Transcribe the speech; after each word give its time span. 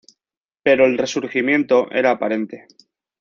Pero 0.63 0.87
el 0.87 0.97
resurgimiento 0.97 1.87
era 1.91 2.09
aparente. 2.09 2.65